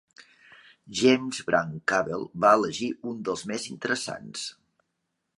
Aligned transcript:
James 0.99 1.41
Branch 1.49 1.75
Cabell 1.91 2.25
va 2.45 2.53
elegir 2.59 2.87
un 3.11 3.19
dels 3.27 3.43
més 3.53 3.67
interessants. 3.75 4.47